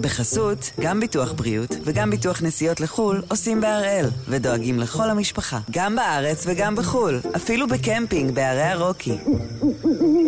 בחסות, 0.00 0.70
גם 0.80 1.00
ביטוח 1.00 1.32
בריאות 1.32 1.76
וגם 1.84 2.10
ביטוח 2.10 2.42
נסיעות 2.42 2.80
לחו"ל 2.80 3.22
עושים 3.28 3.60
בהראל, 3.60 4.06
ודואגים 4.28 4.78
לכל 4.78 5.10
המשפחה, 5.10 5.60
גם 5.70 5.96
בארץ 5.96 6.46
וגם 6.46 6.76
בחו"ל, 6.76 7.20
אפילו 7.36 7.66
בקמפינג 7.68 8.34
בערי 8.34 8.62
הרוקי. 8.62 9.16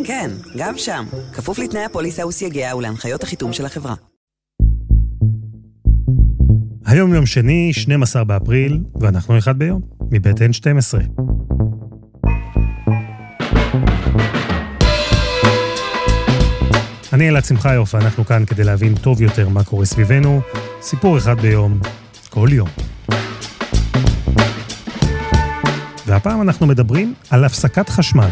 כן, 0.04 0.30
גם 0.56 0.78
שם, 0.78 1.04
כפוף 1.32 1.58
לתנאי 1.58 1.84
הפוליסה 1.84 2.26
וסייגיה 2.26 2.76
ולהנחיות 2.76 3.22
החיתום 3.22 3.52
של 3.52 3.66
החברה. 3.66 3.94
היום 6.86 7.14
יום 7.14 7.26
שני, 7.26 7.72
12 7.72 8.24
באפריל, 8.24 8.80
ואנחנו 9.00 9.38
אחד 9.38 9.58
ביום, 9.58 9.80
מבית 10.10 10.36
N12. 10.36 11.22
אני 17.12 17.28
אלעד 17.28 17.44
שמחיוף, 17.44 17.94
ואנחנו 17.94 18.26
כאן 18.26 18.44
כדי 18.44 18.64
להבין 18.64 18.94
טוב 18.94 19.22
יותר 19.22 19.48
מה 19.48 19.64
קורה 19.64 19.84
סביבנו. 19.84 20.40
סיפור 20.82 21.18
אחד 21.18 21.40
ביום, 21.40 21.80
כל 22.30 22.48
יום. 22.52 22.68
והפעם 26.06 26.42
אנחנו 26.42 26.66
מדברים 26.66 27.14
על 27.30 27.44
הפסקת 27.44 27.88
חשמל. 27.88 28.28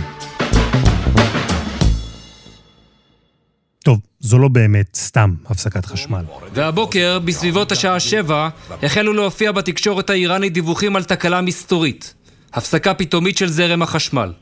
טוב, 3.84 3.98
זו 4.20 4.38
לא 4.38 4.48
באמת 4.48 4.96
סתם 4.96 5.34
הפסקת 5.46 5.86
חשמל. 5.86 6.24
והבוקר, 6.54 7.18
בסביבות 7.24 7.72
השעה 7.72 8.00
שבע, 8.00 8.48
החלו 8.82 9.12
להופיע 9.12 9.52
בתקשורת 9.52 10.10
האיראנית 10.10 10.52
דיווחים 10.52 10.96
על 10.96 11.04
תקלה 11.04 11.40
מסתורית. 11.40 12.14
הפסקה 12.54 12.94
פתאומית 12.94 13.38
של 13.38 13.48
זרם 13.48 13.82
החשמל. 13.82 14.32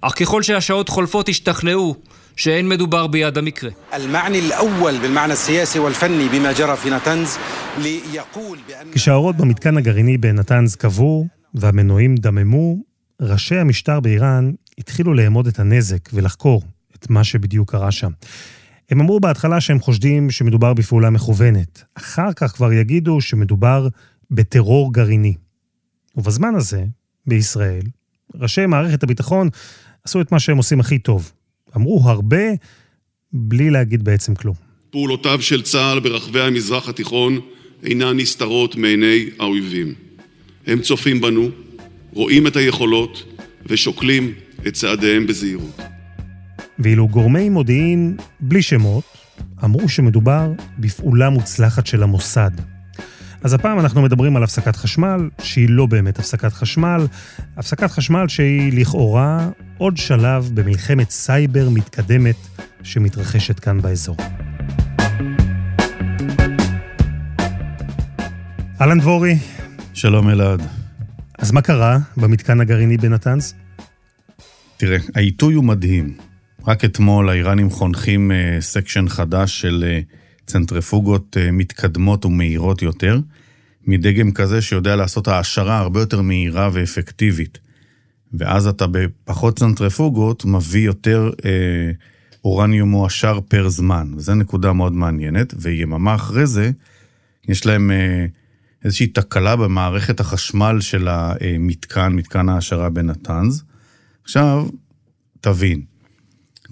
אך 0.00 0.12
ככל 0.18 0.42
שהשעות 0.42 0.88
חולפות 0.88 1.28
השתכנעו 1.28 1.96
שאין 2.36 2.68
מדובר 2.68 3.06
ביד 3.06 3.38
המקרה. 3.38 3.70
כשהאורות 8.92 9.36
במתקן 9.36 9.76
הגרעיני 9.76 10.18
בנתנז 10.18 10.74
קבעו 10.74 11.26
והמנועים 11.54 12.14
דממו, 12.14 12.76
ראשי 13.20 13.56
המשטר 13.56 14.00
באיראן 14.00 14.52
התחילו 14.78 15.14
לאמוד 15.14 15.46
את 15.46 15.58
הנזק 15.58 16.08
ולחקור 16.12 16.62
את 16.94 17.10
מה 17.10 17.24
שבדיוק 17.24 17.70
קרה 17.70 17.90
שם. 17.92 18.10
הם 18.90 19.00
אמרו 19.00 19.20
בהתחלה 19.20 19.60
שהם 19.60 19.80
חושדים 19.80 20.30
שמדובר 20.30 20.74
בפעולה 20.74 21.10
מכוונת. 21.10 21.82
אחר 21.94 22.32
כך 22.36 22.52
כבר 22.52 22.72
יגידו 22.72 23.20
שמדובר 23.20 23.88
בטרור 24.30 24.92
גרעיני. 24.92 25.34
ובזמן 26.16 26.54
הזה, 26.54 26.84
בישראל, 27.26 27.82
ראשי 28.34 28.66
מערכת 28.66 29.02
הביטחון 29.02 29.48
עשו 30.04 30.20
את 30.20 30.32
מה 30.32 30.40
שהם 30.40 30.56
עושים 30.56 30.80
הכי 30.80 30.98
טוב. 30.98 31.32
אמרו 31.76 32.02
הרבה 32.04 32.46
בלי 33.32 33.70
להגיד 33.70 34.04
בעצם 34.04 34.34
כלום. 34.34 34.54
פעולותיו 34.90 35.42
של 35.42 35.62
צה"ל 35.62 36.00
ברחבי 36.00 36.40
המזרח 36.40 36.88
התיכון 36.88 37.40
אינן 37.82 38.16
נסתרות 38.16 38.76
מעיני 38.76 39.26
האויבים. 39.38 39.94
הם 40.66 40.80
צופים 40.80 41.20
בנו, 41.20 41.48
רואים 42.12 42.46
את 42.46 42.56
היכולות 42.56 43.24
ושוקלים 43.66 44.32
את 44.66 44.74
צעדיהם 44.74 45.26
בזהירות. 45.26 45.80
ואילו 46.78 47.08
גורמי 47.08 47.48
מודיעין, 47.48 48.16
בלי 48.40 48.62
שמות, 48.62 49.04
אמרו 49.64 49.88
שמדובר 49.88 50.52
בפעולה 50.78 51.30
מוצלחת 51.30 51.86
של 51.86 52.02
המוסד. 52.02 52.50
אז 53.46 53.54
הפעם 53.54 53.80
אנחנו 53.80 54.02
מדברים 54.02 54.36
על 54.36 54.42
הפסקת 54.42 54.76
חשמל, 54.76 55.28
שהיא 55.42 55.68
לא 55.70 55.86
באמת 55.86 56.18
הפסקת 56.18 56.52
חשמל, 56.52 57.06
הפסקת 57.56 57.90
חשמל 57.90 58.28
שהיא 58.28 58.80
לכאורה 58.80 59.48
עוד 59.78 59.96
שלב 59.96 60.50
במלחמת 60.54 61.10
סייבר 61.10 61.68
מתקדמת 61.68 62.36
שמתרחשת 62.82 63.60
כאן 63.60 63.80
באזור. 63.80 64.16
אהלן 68.80 69.00
דבורי. 69.00 69.38
שלום 69.94 70.28
אלעד. 70.28 70.62
אז 71.38 71.52
מה 71.52 71.62
קרה 71.62 71.98
במתקן 72.16 72.60
הגרעיני 72.60 72.96
בנתנז? 72.96 73.54
תראה, 74.76 74.98
העיתוי 75.14 75.54
הוא 75.54 75.64
מדהים. 75.64 76.16
רק 76.66 76.84
אתמול 76.84 77.28
האיראנים 77.28 77.70
חונכים 77.70 78.30
section 78.60 79.08
חדש 79.08 79.60
של 79.60 79.84
צנטריפוגות 80.46 81.36
מתקדמות 81.52 82.24
ומהירות 82.24 82.82
יותר, 82.82 83.20
מדגם 83.86 84.32
כזה 84.32 84.62
שיודע 84.62 84.96
לעשות 84.96 85.28
העשרה 85.28 85.78
הרבה 85.78 86.00
יותר 86.00 86.22
מהירה 86.22 86.70
ואפקטיבית. 86.72 87.58
ואז 88.32 88.66
אתה 88.66 88.86
בפחות 88.86 89.58
צנטריפוגות 89.58 90.44
מביא 90.44 90.86
יותר 90.86 91.30
אה, 91.44 91.50
אורניום 92.44 92.88
מועשר 92.88 93.40
פר 93.48 93.68
זמן, 93.68 94.12
וזו 94.16 94.34
נקודה 94.34 94.72
מאוד 94.72 94.92
מעניינת, 94.92 95.54
ויממה 95.58 96.14
אחרי 96.14 96.46
זה, 96.46 96.70
יש 97.48 97.66
להם 97.66 97.90
אה, 97.90 98.26
איזושהי 98.84 99.06
תקלה 99.06 99.56
במערכת 99.56 100.20
החשמל 100.20 100.80
של 100.80 101.08
המתקן, 101.08 102.12
מתקן 102.12 102.48
ההעשרה 102.48 102.90
בנתנז. 102.90 103.62
עכשיו, 104.24 104.66
תבין, 105.40 105.82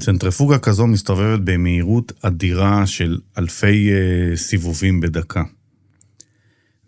צנטריפוגה 0.00 0.58
כזו 0.58 0.86
מסתובבת 0.86 1.40
במהירות 1.44 2.12
אדירה 2.22 2.86
של 2.86 3.18
אלפי 3.38 3.90
uh, 3.90 4.36
סיבובים 4.36 5.00
בדקה. 5.00 5.42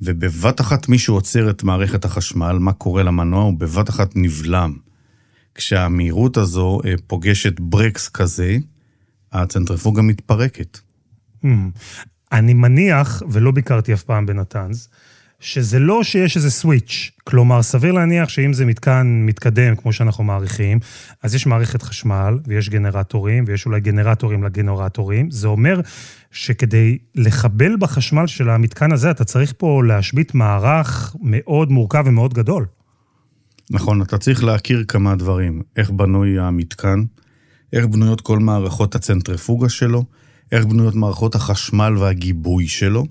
ובבת 0.00 0.60
אחת 0.60 0.88
מישהו 0.88 1.14
עוצר 1.14 1.50
את 1.50 1.62
מערכת 1.62 2.04
החשמל, 2.04 2.58
מה 2.60 2.72
קורה 2.72 3.02
למנוע? 3.02 3.42
הוא 3.42 3.58
בבת 3.58 3.90
אחת 3.90 4.16
נבלם. 4.16 4.76
כשהמהירות 5.54 6.36
הזו 6.36 6.80
uh, 6.82 7.00
פוגשת 7.06 7.60
ברקס 7.60 8.08
כזה, 8.08 8.56
הצנטריפוגה 9.32 10.02
מתפרקת. 10.02 10.78
Hmm. 11.44 11.46
אני 12.32 12.54
מניח, 12.54 13.22
ולא 13.30 13.50
ביקרתי 13.50 13.94
אף 13.94 14.02
פעם 14.02 14.26
בנתנז, 14.26 14.88
שזה 15.41 15.78
לא 15.78 16.02
שיש 16.04 16.36
איזה 16.36 16.50
סוויץ'. 16.50 17.10
כלומר, 17.24 17.62
סביר 17.62 17.92
להניח 17.92 18.28
שאם 18.28 18.52
זה 18.52 18.64
מתקן 18.64 19.22
מתקדם, 19.26 19.76
כמו 19.76 19.92
שאנחנו 19.92 20.24
מעריכים, 20.24 20.78
אז 21.22 21.34
יש 21.34 21.47
מערכת 21.47 21.82
חשמל, 21.82 22.38
ויש 22.47 22.69
גנרטורים, 22.69 23.44
ויש 23.47 23.66
אולי 23.66 23.80
גנרטורים 23.80 24.44
לגנרטורים. 24.44 25.30
זה 25.30 25.48
אומר 25.48 25.80
שכדי 26.30 26.98
לחבל 27.14 27.76
בחשמל 27.76 28.26
של 28.26 28.50
המתקן 28.50 28.92
הזה, 28.92 29.10
אתה 29.10 29.24
צריך 29.24 29.54
פה 29.56 29.82
להשבית 29.84 30.34
מערך 30.34 31.16
מאוד 31.20 31.70
מורכב 31.70 32.04
ומאוד 32.06 32.34
גדול. 32.34 32.66
נכון, 33.70 34.03
אתה 34.03 34.18
צריך 34.18 34.44
להכיר 34.44 34.84
כמה 34.88 35.16
דברים. 35.16 35.62
איך 35.76 35.91
בנוי 35.91 36.38
המתקן, 36.38 37.03
איך 37.72 37.86
בנויות 37.86 38.20
כל 38.20 38.38
מערכות 38.38 38.94
הצנטריפוגה 38.94 39.68
שלו, 39.68 40.04
איך 40.53 40.64
בנויות 40.64 40.94
מערכות 40.94 41.34
החשמל 41.34 41.97
והגיבוי 41.97 42.68
שלו, 42.68 43.06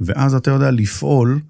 ואז 0.00 0.34
אתה 0.34 0.50
יודע 0.50 0.70
לפעול 0.70 1.40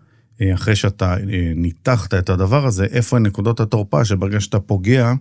אחרי 0.55 0.77
שאתה 0.77 1.17
ניתחת 1.57 2.15
את 2.15 2.31
הדבר 2.31 2.67
הזה, 2.67 2.85
איפה 2.85 3.19
נקודות 3.19 3.61
התורפה 3.61 4.05
שברגע 4.05 4.41
שאתה 4.41 4.61
פוגע, 4.61 5.13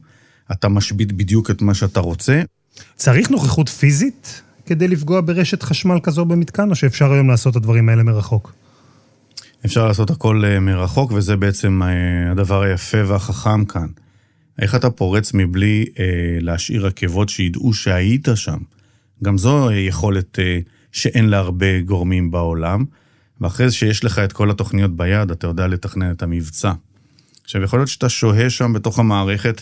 אתה 0.51 0.69
משבית 0.69 1.11
בדיוק 1.11 1.51
את 1.51 1.61
מה 1.61 1.73
שאתה 1.73 1.99
רוצה. 1.99 2.41
צריך 2.95 3.31
נוכחות 3.31 3.69
פיזית 3.69 4.41
כדי 4.65 4.87
לפגוע 4.87 5.21
ברשת 5.21 5.63
חשמל 5.63 5.99
כזו 6.03 6.25
במתקן, 6.25 6.69
או 6.69 6.75
שאפשר 6.75 7.11
היום 7.11 7.29
לעשות 7.29 7.51
את 7.51 7.55
הדברים 7.55 7.89
האלה 7.89 8.03
מרחוק? 8.03 8.53
אפשר 9.65 9.87
לעשות 9.87 10.09
הכל 10.09 10.43
מרחוק, 10.61 11.11
וזה 11.11 11.35
בעצם 11.35 11.81
הדבר 12.31 12.61
היפה 12.61 12.97
והחכם 13.07 13.65
כאן. 13.65 13.87
איך 14.59 14.75
אתה 14.75 14.89
פורץ 14.89 15.31
מבלי 15.33 15.85
להשאיר 16.39 16.87
עקבות 16.87 17.29
שידעו 17.29 17.73
שהיית 17.73 18.27
שם? 18.35 18.57
גם 19.23 19.37
זו 19.37 19.71
יכולת 19.71 20.39
שאין 20.91 21.29
לה 21.29 21.37
הרבה 21.37 21.81
גורמים 21.81 22.31
בעולם. 22.31 22.85
ואחרי 23.41 23.69
זה 23.69 23.75
שיש 23.75 24.03
לך 24.03 24.19
את 24.19 24.34
כל 24.34 24.51
התוכניות 24.51 24.97
ביד, 24.97 25.31
אתה 25.31 25.47
יודע 25.47 25.68
לתכנן 25.68 26.12
את 26.12 26.23
המבצע. 26.23 26.72
עכשיו, 27.44 27.63
יכול 27.63 27.79
להיות 27.79 27.90
שאתה 27.90 28.09
שוהה 28.09 28.50
שם 28.50 28.73
בתוך 28.73 29.00
המערכת, 29.00 29.62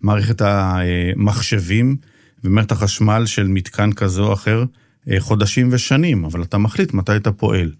מערכת 0.00 0.42
המחשבים 0.44 1.96
ומערכת 2.44 2.72
החשמל 2.72 3.26
של 3.26 3.46
מתקן 3.46 3.92
כזה 3.92 4.20
או 4.20 4.32
אחר, 4.32 4.64
חודשים 5.18 5.68
ושנים, 5.72 6.24
אבל 6.24 6.42
אתה 6.42 6.58
מחליט 6.58 6.94
מתי 6.94 7.16
אתה 7.16 7.32
פועל. 7.32 7.72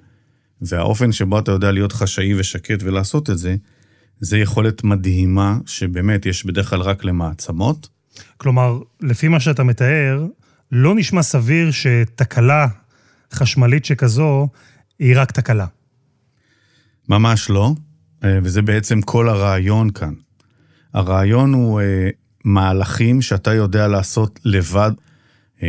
והאופן 0.62 1.12
שבו 1.12 1.38
אתה 1.38 1.52
יודע 1.52 1.72
להיות 1.72 1.93
חשאי 1.93 2.34
ושקט 2.34 2.82
ולעשות 2.82 3.31
את 3.31 3.38
זה, 3.38 3.56
זה 4.20 4.38
יכולת 4.38 4.84
מדהימה, 4.84 5.58
שבאמת 5.66 6.26
יש 6.26 6.46
בדרך 6.46 6.70
כלל 6.70 6.81
רק 6.81 7.05
למעצמות. 7.05 7.88
כלומר, 8.37 8.78
לפי 9.00 9.28
מה 9.28 9.40
שאתה 9.40 9.62
מתאר, 9.62 10.26
לא 10.72 10.94
נשמע 10.94 11.22
סביר 11.22 11.70
שתקלה 11.70 12.66
חשמלית 13.32 13.84
שכזו, 13.84 14.49
היא 14.98 15.14
רק 15.16 15.32
תקלה. 15.32 15.66
ממש 17.08 17.50
לא, 17.50 17.75
וזה 18.25 18.62
בעצם 18.62 19.02
כל 19.02 19.28
הרעיון 19.28 19.90
כאן. 19.90 20.14
הרעיון 20.94 21.54
הוא 21.54 21.81
מהלכים 22.44 23.22
שאתה 23.22 23.54
יודע 23.54 23.88
לעשות 23.88 24.40
לבד, 24.44 24.90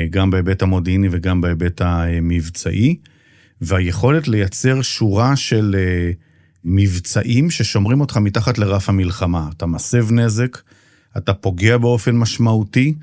גם 0.09 0.31
בהיבט 0.31 0.62
המודיעיני 0.62 1.07
וגם 1.12 1.41
בהיבט 1.41 1.81
המבצעי, 1.81 2.95
והיכולת 3.62 4.27
לייצר 4.27 4.81
שורה 4.81 5.35
של 5.35 5.75
מבצעים 6.63 7.50
ששומרים 7.50 8.01
אותך 8.01 8.18
מתחת 8.18 8.57
לרף 8.57 8.89
המלחמה. 8.89 9.50
אתה 9.57 9.65
מסב 9.65 10.12
נזק, 10.12 10.57
אתה 11.18 11.33
פוגע 11.33 11.77
באופן 11.77 12.15
משמעותי, 12.18 12.94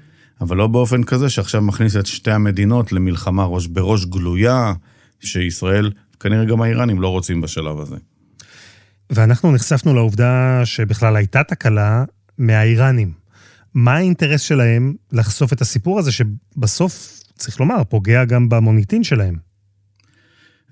אבל 0.41 0.56
לא 0.56 0.67
באופן 0.67 1.03
כזה 1.03 1.29
שעכשיו 1.29 1.62
מכניס 1.62 1.97
את 1.97 2.06
שתי 2.06 2.31
המדינות 2.31 2.93
למלחמה 2.93 3.44
ראש 3.44 3.67
בראש 3.67 4.05
גלויה, 4.05 4.73
שישראל, 5.21 5.91
כנראה 6.25 6.44
גם 6.44 6.62
האיראנים 6.62 7.00
לא 7.00 7.09
רוצים 7.09 7.41
בשלב 7.41 7.81
הזה. 7.81 7.97
ואנחנו 9.11 9.53
נחשפנו 9.53 9.94
לעובדה 9.94 10.61
שבכלל 10.65 11.17
הייתה 11.17 11.44
תקלה 11.44 12.05
מהאיראנים. 12.38 13.12
מה 13.75 13.94
האינטרס 13.94 14.41
שלהם 14.41 14.94
לחשוף 15.12 15.53
את 15.53 15.61
הסיפור 15.61 15.99
הזה, 15.99 16.12
שבסוף, 16.12 17.21
צריך 17.35 17.61
לומר, 17.61 17.85
פוגע 17.85 18.25
גם 18.25 18.49
במוניטין 18.49 19.05
שלהם? 19.05 19.37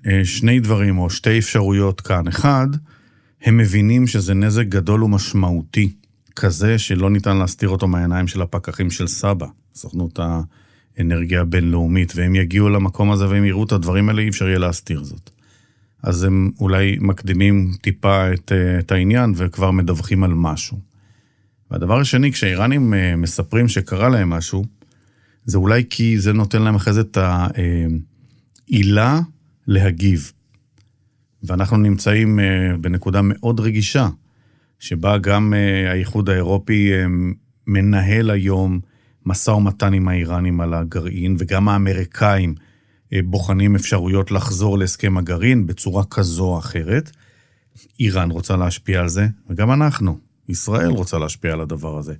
אה, 0.07 0.25
שני 0.25 0.59
דברים 0.59 0.97
או 0.97 1.09
שתי 1.09 1.39
אפשרויות 1.39 2.01
כאן. 2.01 2.27
אחד, 2.27 2.67
הם 3.41 3.57
מבינים 3.57 4.07
שזה 4.07 4.33
נזק 4.33 4.65
גדול 4.65 5.03
ומשמעותי, 5.03 5.93
כזה 6.35 6.77
שלא 6.77 7.09
ניתן 7.09 7.37
להסתיר 7.37 7.69
אותו 7.69 7.87
מהעיניים 7.87 8.27
של 8.27 8.41
הפקחים 8.41 8.91
של 8.91 9.07
סבא, 9.07 9.47
סוכנות 9.75 10.19
האנרגיה 10.97 11.41
הבינלאומית, 11.41 12.13
והם 12.15 12.35
יגיעו 12.35 12.69
למקום 12.69 13.11
הזה 13.11 13.29
והם 13.29 13.45
יראו 13.45 13.63
את 13.63 13.71
הדברים 13.71 14.09
האלה, 14.09 14.21
אי 14.21 14.29
אפשר 14.29 14.47
יהיה 14.47 14.59
להסתיר 14.59 15.03
זאת. 15.03 15.32
אז 16.03 16.23
הם 16.23 16.51
אולי 16.59 16.97
מקדימים 17.01 17.71
טיפה 17.81 18.33
את, 18.33 18.51
אה, 18.51 18.79
את 18.79 18.91
העניין 18.91 19.33
וכבר 19.35 19.71
מדווחים 19.71 20.23
על 20.23 20.33
משהו. 20.33 20.79
והדבר 21.71 21.99
השני, 21.99 22.31
כשהאיראנים 22.31 22.93
אה, 22.93 23.15
מספרים 23.15 23.67
שקרה 23.67 24.09
להם 24.09 24.29
משהו, 24.29 24.65
זה 25.45 25.57
אולי 25.57 25.83
כי 25.89 26.19
זה 26.19 26.33
נותן 26.33 26.61
להם 26.61 26.75
אחרי 26.75 26.93
זה 26.93 27.01
את 27.01 27.17
העילה 28.67 29.19
להגיב. 29.67 30.31
ואנחנו 31.43 31.77
נמצאים 31.77 32.39
אה, 32.39 32.77
בנקודה 32.81 33.19
מאוד 33.23 33.59
רגישה, 33.59 34.09
שבה 34.79 35.17
גם 35.17 35.53
אה, 35.53 35.91
האיחוד 35.91 36.29
האירופי 36.29 36.93
אה, 36.93 37.05
מנהל 37.67 38.29
היום 38.29 38.79
משא 39.25 39.51
ומתן 39.51 39.93
עם 39.93 40.07
האיראנים 40.07 40.61
על 40.61 40.73
הגרעין, 40.73 41.35
וגם 41.39 41.69
האמריקאים 41.69 42.55
בוחנים 43.21 43.75
אפשרויות 43.75 44.31
לחזור 44.31 44.77
להסכם 44.77 45.17
הגרעין 45.17 45.67
בצורה 45.67 46.03
כזו 46.03 46.45
או 46.45 46.59
אחרת. 46.59 47.11
איראן 47.99 48.31
רוצה 48.31 48.55
להשפיע 48.55 48.99
על 48.99 49.07
זה, 49.07 49.27
וגם 49.49 49.71
אנחנו, 49.71 50.17
ישראל 50.49 50.89
רוצה 50.89 51.17
להשפיע 51.17 51.53
על 51.53 51.61
הדבר 51.61 51.97
הזה. 51.97 52.13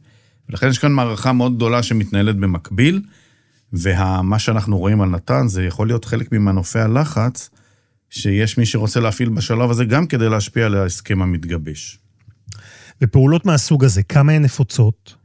ולכן 0.50 0.68
יש 0.68 0.78
כאן 0.78 0.92
מערכה 0.92 1.34
מאוד 1.34 1.56
גדולה 1.56 1.84
שמתנהלת 1.84 2.36
במקביל, 2.36 3.02
ומה 3.74 4.40
שאנחנו 4.40 4.78
רואים 4.78 5.02
על 5.02 5.10
נתן 5.10 5.48
זה 5.48 5.64
יכול 5.64 5.88
להיות 5.88 6.06
חלק 6.06 6.32
ממנופי 6.32 6.80
הלחץ 6.80 7.50
שיש 8.10 8.58
מי 8.58 8.66
שרוצה 8.66 9.00
להפעיל 9.00 9.30
בשלב 9.30 9.72
הזה 9.72 9.86
גם 9.86 10.08
כדי 10.08 10.30
להשפיע 10.30 10.66
על 10.66 10.76
ההסכם 10.76 11.22
המתגבש. 11.22 12.00
ופעולות 13.02 13.46
מהסוג 13.46 13.84
הזה, 13.84 14.04
כמה 14.04 14.32
הן 14.32 14.42
נפוצות? 14.42 15.16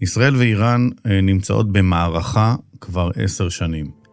ישראל 0.00 0.36
ואיראן 0.36 0.88
אה, 1.06 1.20
נמצאות 1.20 1.72
במערכה 1.72 2.54
כבר 2.80 3.10
עשר 3.16 3.48
שנים. 3.48 4.03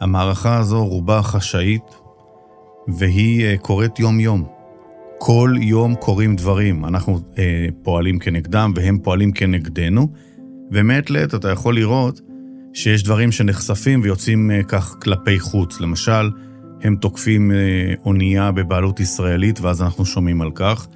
המערכה 0.00 0.58
הזו 0.58 0.86
רובה 0.86 1.22
חשאית, 1.22 1.82
והיא 2.88 3.44
אה, 3.44 3.56
קורית 3.58 3.98
יום-יום. 3.98 4.44
כל 5.18 5.54
יום 5.60 5.94
קורים 5.94 6.36
דברים. 6.36 6.84
אנחנו 6.84 7.18
אה, 7.38 7.66
פועלים 7.82 8.18
כנגדם 8.18 8.72
והם 8.76 8.98
פועלים 8.98 9.32
כנגדנו, 9.32 10.08
ומעת 10.70 11.10
לעת 11.10 11.34
אתה 11.34 11.50
יכול 11.50 11.74
לראות 11.74 12.20
שיש 12.72 13.02
דברים 13.02 13.32
שנחשפים 13.32 14.00
ויוצאים 14.02 14.50
אה, 14.50 14.62
כך 14.62 14.96
כלפי 15.02 15.40
חוץ. 15.40 15.80
למשל, 15.80 16.30
הם 16.82 16.96
תוקפים 16.96 17.52
אה, 17.52 17.56
אונייה 18.04 18.52
בבעלות 18.52 19.00
ישראלית, 19.00 19.60
ואז 19.60 19.82
אנחנו 19.82 20.04
שומעים 20.04 20.42
על 20.42 20.50
כך. 20.54 20.88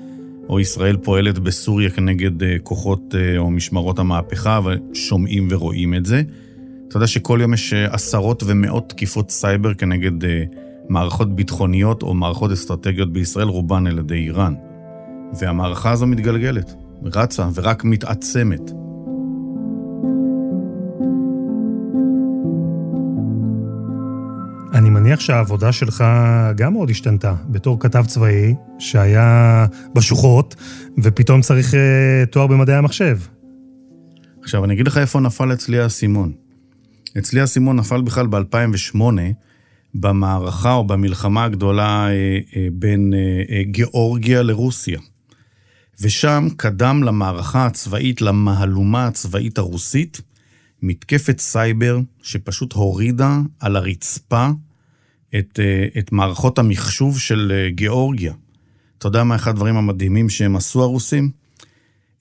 או 0.48 0.60
ישראל 0.60 0.96
פועלת 0.96 1.38
בסוריה 1.38 1.90
כנגד 1.90 2.42
אה, 2.42 2.56
כוחות 2.62 3.14
או 3.38 3.50
משמרות 3.50 3.98
המהפכה, 3.98 4.60
ושומעים 4.64 5.48
ורואים 5.50 5.94
את 5.94 6.06
זה. 6.06 6.22
אתה 6.94 6.98
יודע 6.98 7.06
שכל 7.06 7.38
יום 7.42 7.54
יש 7.54 7.72
עשרות 7.72 8.42
ומאות 8.46 8.88
תקיפות 8.88 9.30
סייבר 9.30 9.74
כנגד 9.74 10.28
מערכות 10.88 11.36
ביטחוניות 11.36 12.02
או 12.02 12.14
מערכות 12.14 12.52
אסטרטגיות 12.52 13.12
בישראל, 13.12 13.48
רובן 13.48 13.86
על 13.86 13.98
ידי 13.98 14.14
איראן. 14.14 14.54
והמערכה 15.40 15.90
הזו 15.90 16.06
מתגלגלת, 16.06 16.74
רצה 17.04 17.48
ורק 17.54 17.84
מתעצמת. 17.84 18.70
אני 24.74 24.90
מניח 24.90 25.20
שהעבודה 25.20 25.72
שלך 25.72 26.04
גם 26.56 26.72
מאוד 26.72 26.90
השתנתה, 26.90 27.34
בתור 27.48 27.80
כתב 27.80 28.04
צבאי 28.06 28.54
שהיה 28.78 29.66
בשוחות, 29.94 30.54
ופתאום 31.02 31.40
צריך 31.40 31.74
uh, 31.74 31.76
תואר 32.30 32.46
במדעי 32.46 32.76
המחשב. 32.76 33.18
עכשיו, 34.42 34.64
אני 34.64 34.74
אגיד 34.74 34.86
לך 34.86 34.98
איפה 34.98 35.20
נפל 35.20 35.52
אצלי 35.52 35.80
האסימון. 35.80 36.43
אצלי 37.18 37.40
האסימון 37.40 37.76
נפל 37.76 38.02
בכלל 38.02 38.26
ב-2008, 38.26 39.00
במערכה 39.94 40.74
או 40.74 40.84
במלחמה 40.84 41.44
הגדולה 41.44 42.08
uh, 42.08 42.50
uh, 42.50 42.56
בין 42.72 43.12
uh, 43.12 43.52
גיאורגיה 43.70 44.42
לרוסיה. 44.42 45.00
ושם 46.00 46.48
קדם 46.56 47.02
למערכה 47.02 47.66
הצבאית, 47.66 48.22
למהלומה 48.22 49.06
הצבאית 49.06 49.58
הרוסית, 49.58 50.20
מתקפת 50.82 51.38
סייבר 51.38 52.00
שפשוט 52.22 52.72
הורידה 52.72 53.38
על 53.60 53.76
הרצפה 53.76 54.50
את, 55.38 55.60
אה, 55.62 55.86
את 55.98 56.12
מערכות 56.12 56.58
המחשוב 56.58 57.18
של 57.18 57.52
אה, 57.54 57.70
גיאורגיה. 57.70 58.32
אתה 58.98 59.08
יודע 59.08 59.24
מה 59.24 59.36
אחד 59.36 59.50
הדברים 59.50 59.76
המדהימים 59.76 60.30
שהם 60.30 60.56
עשו 60.56 60.82
הרוסים? 60.82 61.30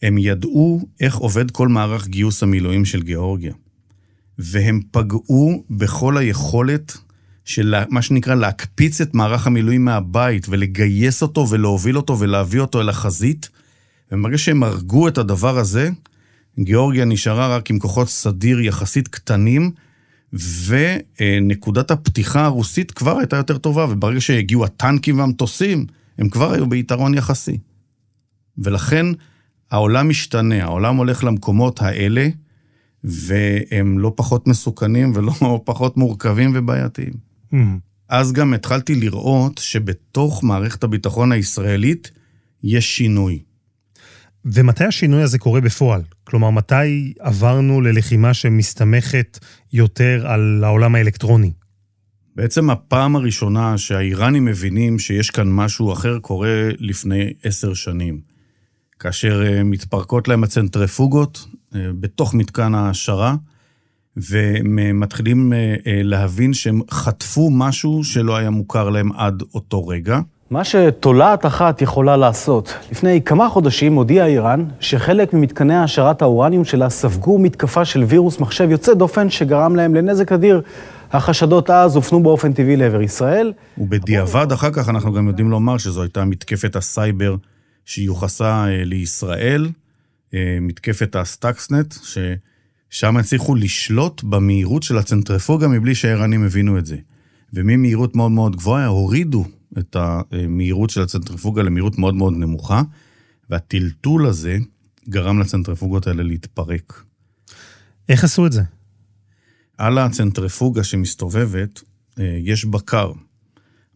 הם 0.01 0.18
ידעו 0.18 0.88
איך 1.00 1.16
עובד 1.16 1.51
כל 1.51 1.68
מערך 1.68 2.07
גיוס 2.07 2.44
המילואים 2.44 2.86
של 2.86 3.01
גיאורגיה. 3.01 3.54
והם 4.39 4.81
פגעו 4.91 5.63
בכל 5.69 6.18
היכולת 6.18 6.97
של 7.45 7.75
מה 7.89 8.01
שנקרא 8.01 8.35
להקפיץ 8.35 9.01
את 9.01 9.13
מערך 9.13 9.47
המילואים 9.47 9.85
מהבית 9.85 10.45
ולגייס 10.50 11.21
אותו 11.21 11.50
ולהוביל 11.50 11.97
אותו 11.97 12.19
ולהביא 12.19 12.59
אותו 12.59 12.81
אל 12.81 12.89
החזית. 12.89 13.50
וברגע 14.12 14.38
שהם 14.38 14.63
הרגו 14.63 15.07
את 15.07 15.18
הדבר 15.18 15.57
הזה, 15.57 15.89
גיאורגיה 16.59 17.06
נשארה 17.06 17.56
רק 17.56 17.69
עם 17.69 17.80
כוחות 17.80 18.09
סדיר 18.09 18.59
יחסית 18.59 19.07
קטנים, 19.07 19.71
ונקודת 20.65 21.91
הפתיחה 21.91 22.45
הרוסית 22.45 22.91
כבר 22.91 23.18
הייתה 23.18 23.36
יותר 23.36 23.57
טובה, 23.57 23.86
וברגע 23.89 24.21
שהגיעו 24.21 24.65
הטנקים 24.65 25.19
והמטוסים, 25.19 25.86
הם 26.18 26.29
כבר 26.29 26.53
היו 26.53 26.69
ביתרון 26.69 27.13
יחסי. 27.13 27.57
ולכן 28.57 29.06
העולם 29.71 30.09
משתנה, 30.09 30.63
העולם 30.63 30.95
הולך 30.95 31.24
למקומות 31.24 31.81
האלה, 31.81 32.27
והם 33.03 34.00
לא 34.00 34.13
פחות 34.15 34.47
מסוכנים 34.47 35.11
ולא 35.15 35.33
פחות 35.65 35.97
מורכבים 35.97 36.51
ובעייתיים. 36.55 37.13
Mm. 37.53 37.57
אז 38.09 38.31
גם 38.31 38.53
התחלתי 38.53 38.95
לראות 38.95 39.57
שבתוך 39.57 40.44
מערכת 40.44 40.83
הביטחון 40.83 41.31
הישראלית 41.31 42.12
יש 42.63 42.98
שינוי. 42.98 43.39
ומתי 44.45 44.83
השינוי 44.83 45.22
הזה 45.22 45.39
קורה 45.39 45.62
בפועל? 45.62 46.01
כלומר, 46.24 46.50
מתי 46.50 47.13
עברנו 47.19 47.81
ללחימה 47.81 48.33
שמסתמכת 48.33 49.39
יותר 49.74 50.27
על 50.27 50.63
העולם 50.63 50.95
האלקטרוני? 50.95 51.51
בעצם 52.36 52.69
הפעם 52.69 53.15
הראשונה 53.15 53.77
שהאיראנים 53.77 54.45
מבינים 54.45 55.00
שיש 55.00 55.29
כאן 55.29 55.51
משהו 55.51 55.93
אחר 55.93 56.19
קורה 56.19 56.69
לפני 56.79 57.33
עשר 57.43 57.74
שנים. 57.74 58.22
כאשר 59.00 59.43
אה, 59.45 59.63
מתפרקות 59.63 60.27
להם 60.27 60.43
הצנטריפוגות 60.43 61.48
בתוך 61.75 62.34
מתקן 62.34 62.75
ההעשרה, 62.75 63.36
ומתחילים 64.18 65.53
אה, 65.53 65.75
להבין 65.86 66.53
שהם 66.53 66.82
חטפו 66.92 67.50
משהו 67.51 68.03
שלא 68.03 68.36
היה 68.36 68.50
מוכר 68.50 68.89
להם 68.89 69.12
עד 69.12 69.44
אותו 69.53 69.88
רגע. 69.88 70.20
מה 70.51 70.63
שתולעת 70.63 71.46
אחת 71.46 71.82
יכולה 71.82 72.18
לעשות. 72.18 72.74
לפני 72.92 73.22
כמה 73.22 73.50
חודשים 73.50 73.94
הודיעה 73.94 74.27
איראן 74.27 74.65
שחלק 74.80 75.34
ממתקני 75.34 75.75
העשרת 75.75 76.22
האורניום 76.22 76.65
שלה 76.65 76.89
ספגו 76.89 77.39
מתקפה 77.39 77.86
של 77.86 78.03
וירוס 78.03 78.39
מחשב 78.39 78.72
יוצא 78.72 78.94
דופן 78.94 79.30
שגרם 79.30 79.75
להם 79.75 79.96
לנזק 79.96 80.32
אדיר. 80.32 80.62
החשדות 81.12 81.70
אז 81.70 81.96
הופנו 81.96 82.24
באופן 82.24 82.53
טבעי 82.53 82.75
לעבר 82.75 83.01
ישראל. 83.01 83.53
ובדיעבד 83.77 84.51
אחר 84.51 84.72
כך 84.72 84.89
אנחנו 84.89 85.13
גם 85.13 85.27
יודעים 85.27 85.50
לומר 85.50 85.77
שזו 85.77 86.01
הייתה 86.01 86.25
מתקפת 86.25 86.75
הסייבר 86.75 87.36
שיוחסה 87.86 88.65
אה, 88.68 88.84
לישראל, 88.84 89.65
אה, 89.65 89.83
מתקפת 90.62 91.16
הסטאקסנט, 91.16 91.96
ששם 92.04 93.18
הצליחו 93.18 93.56
לשלוט 93.56 94.24
במהירות 94.24 94.84
של 94.84 94.98
הצנטריפוגה 94.98 95.68
מבלי 95.68 95.96
שהאיראנים 95.96 96.44
הבינו 96.44 96.78
את 96.78 96.86
זה. 96.86 96.98
וממהירות 97.54 98.16
מאוד 98.16 98.32
מאוד 98.32 98.56
גבוהה 98.56 98.88
הורידו 98.88 99.46
את 99.78 99.96
המהירות 100.00 100.90
של 100.90 101.02
הצנטריפוגה 101.02 101.63
למהירות 101.63 101.98
מאוד 101.98 102.16
מאוד 102.16 102.34
נמוכה, 102.34 102.82
והטלטול 103.50 104.25
הזה 104.25 104.58
גרם 105.10 105.40
לצנטריפוגות 105.40 106.08
האלה 106.08 106.24
להתפרק. 106.24 107.04
איך 108.10 108.24
עשו 108.24 108.46
את 108.46 108.52
זה? 108.52 108.62
על 109.78 109.98
הצנטריפוגה 109.98 110.84
שמסתובבת 110.84 111.82
אה, 112.20 112.38
יש 112.44 112.66
בקר. 112.66 113.12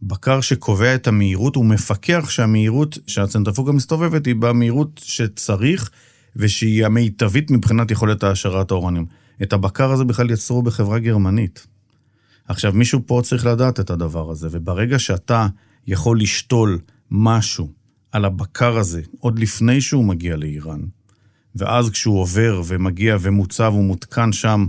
בקר 0.02 0.42
שקובע 0.42 0.96
את 0.96 1.08
המהירות, 1.08 1.58
ומפקח 1.58 2.30
שהמהירות 2.30 2.98
שהצנטריפוגה 3.08 3.72
מסתובבת 3.72 4.26
היא 4.26 4.36
במהירות 4.36 5.02
שצריך, 5.04 5.90
ושהיא 6.36 6.86
המיטבית 6.86 7.52
מבחינת 7.52 7.92
יכולת 7.92 8.24
העשרת 8.24 8.72
האורניום. 8.72 9.06
את 9.44 9.54
הבקר 9.54 9.92
הזה 9.92 10.04
בכלל 10.04 10.32
יצרו 10.32 10.62
בחברה 10.62 11.00
גרמנית. 11.00 11.68
עכשיו, 12.48 12.74
מישהו 12.74 13.00
פה 13.06 13.22
צריך 13.24 13.46
לדעת 13.46 13.80
את 13.80 13.90
הדבר 13.90 14.32
הזה, 14.32 14.48
וברגע 14.52 15.00
שאתה 15.00 15.48
יכול 15.88 16.20
לשתול 16.20 16.80
משהו 17.12 17.70
על 18.12 18.26
הבקר 18.26 18.78
הזה 18.78 19.02
עוד 19.20 19.40
לפני 19.40 19.82
שהוא 19.82 20.06
מגיע 20.06 20.36
לאיראן, 20.36 20.80
ואז 21.56 21.90
כשהוא 21.90 22.20
עובר 22.20 22.62
ומגיע 22.68 23.18
ומוצב 23.22 23.74
ומותקן 23.76 24.32
שם 24.32 24.68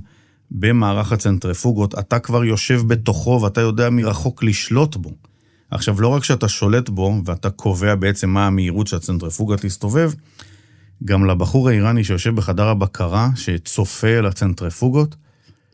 במערך 0.51 1.13
הצנטריפוגות, 1.13 1.99
אתה 1.99 2.19
כבר 2.19 2.45
יושב 2.45 2.83
בתוכו 2.87 3.41
ואתה 3.43 3.61
יודע 3.61 3.91
מרחוק 3.91 4.43
לשלוט 4.43 4.97
בו. 4.97 5.11
עכשיו, 5.71 6.01
לא 6.01 6.09
רק 6.09 6.25
שאתה 6.25 6.49
שולט 6.49 6.89
בו 6.89 7.21
ואתה 7.25 7.51
קובע 7.51 7.95
בעצם 7.95 8.31
מה 8.31 8.47
המהירות 8.47 8.87
שהצנטריפוגה 8.87 9.57
תסתובב, 9.57 10.13
גם 11.05 11.25
לבחור 11.25 11.69
האיראני 11.69 12.05
שיושב 12.05 12.35
בחדר 12.35 12.69
הבקרה, 12.69 13.31
שצופה 13.35 14.09
על 14.09 14.27
הצנטריפוגות, 14.27 15.17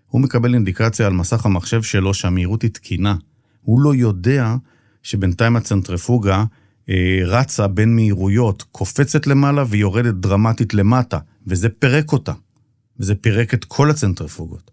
הוא 0.09 0.21
מקבל 0.21 0.55
אינדיקציה 0.55 1.07
על 1.07 1.13
מסך 1.13 1.47
המחשב 1.47 1.83
שלו 1.83 2.15
שהמהירות 2.15 2.63
היא 2.63 2.71
תקינה. 2.71 3.15
הוא 3.63 3.81
לא 3.81 3.95
יודע 3.95 4.57
שבינתיים 5.03 5.57
הצנטריפוגה 5.57 6.45
אה, 6.89 7.21
רצה 7.25 7.67
בין 7.67 7.95
מהירויות, 7.95 8.65
קופצת 8.73 9.27
למעלה 9.27 9.65
ויורדת 9.69 10.15
דרמטית 10.15 10.75
למטה, 10.75 11.19
וזה 11.47 11.69
פירק 11.69 12.13
אותה. 12.13 12.33
וזה 13.01 13.15
פירק 13.15 13.55
את 13.55 13.65
כל 13.65 13.91
הצנטריפוגות. 13.91 14.71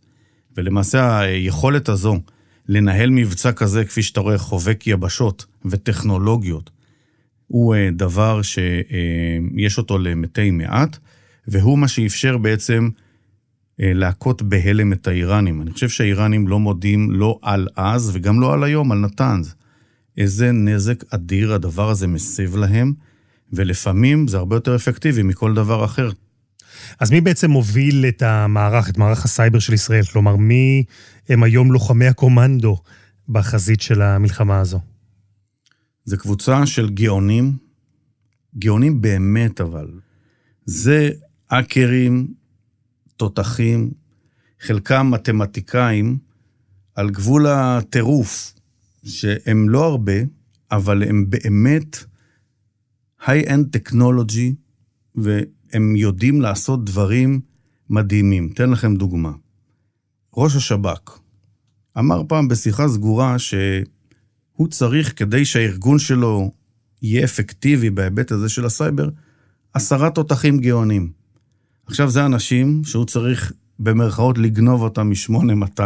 ולמעשה 0.57 1.19
היכולת 1.19 1.89
הזו 1.89 2.19
לנהל 2.67 3.09
מבצע 3.09 3.51
כזה, 3.51 3.85
כפי 3.85 4.03
שאתה 4.03 4.19
רואה, 4.19 4.37
חובק 4.37 4.87
יבשות 4.87 5.45
וטכנולוגיות, 5.65 6.69
הוא 7.51 7.75
אה, 7.75 7.89
דבר 7.91 8.41
שיש 8.41 9.77
אותו 9.77 9.97
למתי 9.97 10.51
מעט, 10.51 10.97
והוא 11.47 11.77
מה 11.77 11.87
שאפשר 11.87 12.37
בעצם 12.37 12.89
אה, 13.81 13.93
להכות 13.93 14.41
בהלם 14.41 14.93
את 14.93 15.07
האיראנים. 15.07 15.61
אני 15.61 15.71
חושב 15.71 15.89
שהאיראנים 15.89 16.47
לא 16.47 16.59
מודים 16.59 17.11
לא 17.11 17.39
על 17.41 17.67
אז 17.75 18.11
וגם 18.13 18.41
לא 18.41 18.53
על 18.53 18.63
היום, 18.63 18.91
על 18.91 18.97
נתנז. 18.97 19.55
איזה 20.17 20.51
נזק 20.51 21.13
אדיר 21.13 21.53
הדבר 21.53 21.89
הזה 21.89 22.07
מסב 22.07 22.55
להם, 22.55 22.93
ולפעמים 23.53 24.27
זה 24.27 24.37
הרבה 24.37 24.55
יותר 24.55 24.75
אפקטיבי 24.75 25.23
מכל 25.23 25.53
דבר 25.53 25.85
אחר. 25.85 26.09
אז 26.99 27.11
מי 27.11 27.21
בעצם 27.21 27.51
מוביל 27.51 28.05
את 28.07 28.21
המערך, 28.21 28.89
את 28.89 28.97
מערך 28.97 29.25
הסייבר 29.25 29.59
של 29.59 29.73
ישראל? 29.73 30.03
כלומר, 30.03 30.35
מי 30.35 30.83
הם 31.29 31.43
היום 31.43 31.71
לוחמי 31.71 32.07
הקומנדו 32.07 32.77
בחזית 33.29 33.81
של 33.81 34.01
המלחמה 34.01 34.59
הזו? 34.59 34.90
זה 36.05 36.17
קבוצה 36.17 36.65
של 36.65 36.89
גאונים, 36.89 37.57
גאונים 38.57 39.01
באמת 39.01 39.61
אבל. 39.61 39.87
זה 40.65 41.09
אקרים, 41.47 42.33
תותחים, 43.17 43.91
חלקם 44.59 45.11
מתמטיקאים, 45.11 46.17
על 46.95 47.09
גבול 47.09 47.47
הטירוף, 47.47 48.53
שהם 49.03 49.69
לא 49.69 49.85
הרבה, 49.85 50.13
אבל 50.71 51.03
הם 51.03 51.29
באמת 51.29 51.97
היי-אנד 53.25 53.69
טכנולוגי, 53.71 54.55
והם 55.15 55.95
יודעים 55.95 56.41
לעשות 56.41 56.85
דברים 56.85 57.41
מדהימים. 57.89 58.49
אתן 58.53 58.69
לכם 58.69 58.95
דוגמה. 58.95 59.31
ראש 60.37 60.55
השב"כ 60.55 61.19
אמר 61.97 62.21
פעם 62.27 62.47
בשיחה 62.47 62.87
סגורה 62.87 63.35
שהוא 64.61 64.67
צריך, 64.67 65.13
כדי 65.15 65.45
שהארגון 65.45 65.99
שלו 65.99 66.51
יהיה 67.01 67.23
אפקטיבי 67.23 67.89
בהיבט 67.89 68.31
הזה 68.31 68.49
של 68.49 68.65
הסייבר, 68.65 69.09
עשרה 69.73 70.09
תותחים 70.09 70.59
גאונים. 70.59 71.11
עכשיו, 71.85 72.09
זה 72.09 72.25
אנשים 72.25 72.81
שהוא 72.83 73.05
צריך 73.05 73.53
במרכאות 73.79 74.37
לגנוב 74.37 74.81
אותם 74.81 75.09
מ-8200, 75.09 75.81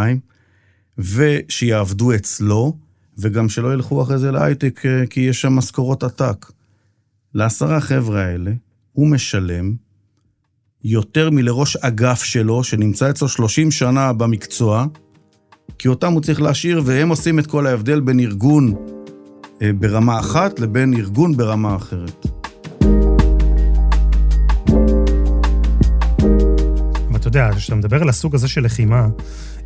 ושיעבדו 0.98 2.16
אצלו, 2.16 2.78
וגם 3.18 3.50
שלא 3.50 3.74
ילכו 3.74 4.02
אחרי 4.02 4.18
זה 4.18 4.32
להייטק, 4.32 4.86
אה, 4.86 5.08
כי 5.08 5.20
יש 5.20 5.42
שם 5.42 5.54
משכורות 5.54 6.04
עתק. 6.04 6.52
לעשרה 7.34 7.82
חבר'ה 7.82 8.26
האלה, 8.26 8.52
הוא 8.92 9.08
משלם 9.08 9.76
יותר 10.84 11.30
מלראש 11.30 11.76
אגף 11.76 12.24
שלו, 12.24 12.64
שנמצא 12.64 13.10
אצלו 13.10 13.28
30 13.28 13.72
שנה 13.72 14.14
במקצוע, 14.14 14.86
כי 15.80 15.88
אותם 15.88 16.14
הוא 16.14 16.22
צריך 16.22 16.42
להשאיר, 16.42 16.82
והם 16.86 17.10
עושים 17.10 17.40
את 17.40 17.48
כל 17.48 17.68
ההבדל 17.68 18.00
בין 18.00 18.20
ארגון 18.20 18.74
אה, 19.62 19.74
ברמה 19.74 20.20
אחת 20.20 20.60
לבין 20.60 20.94
ארגון 20.94 21.38
ברמה 21.38 21.76
אחרת. 21.76 22.26
אבל 27.10 27.16
אתה 27.16 27.28
יודע, 27.28 27.50
כשאתה 27.56 27.76
מדבר 27.76 28.02
על 28.02 28.10
הסוג 28.10 28.36
הזה 28.36 28.48
של 28.48 28.66
לחימה, 28.66 29.08